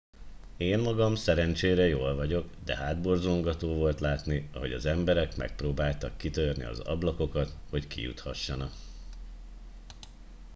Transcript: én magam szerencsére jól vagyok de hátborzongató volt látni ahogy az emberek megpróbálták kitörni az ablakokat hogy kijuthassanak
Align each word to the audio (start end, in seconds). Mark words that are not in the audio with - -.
én 0.57 0.79
magam 0.79 1.15
szerencsére 1.15 1.87
jól 1.87 2.15
vagyok 2.15 2.45
de 2.65 2.75
hátborzongató 2.75 3.73
volt 3.73 3.99
látni 3.99 4.49
ahogy 4.53 4.73
az 4.73 4.85
emberek 4.85 5.35
megpróbálták 5.35 6.17
kitörni 6.17 6.63
az 6.63 6.79
ablakokat 6.79 7.55
hogy 7.69 7.87
kijuthassanak 7.87 8.71